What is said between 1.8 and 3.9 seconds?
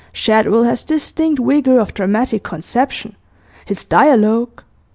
dramatic conception; his